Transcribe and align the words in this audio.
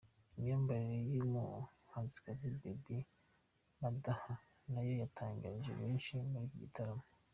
Imyambarire 0.37 0.99
y'umuhanzikazi 1.15 2.47
Baby 2.61 2.97
Madaha 3.81 4.33
nayo 4.71 4.93
yatangaje 5.01 5.71
benshi 5.79 6.11
muri 6.31 6.45
iki 6.49 6.59
gitaramo. 6.65 7.05